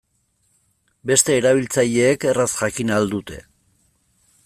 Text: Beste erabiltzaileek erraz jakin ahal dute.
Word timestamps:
Beste 1.11 1.35
erabiltzaileek 1.41 2.27
erraz 2.33 2.49
jakin 2.63 2.95
ahal 2.97 3.15
dute. 3.17 3.43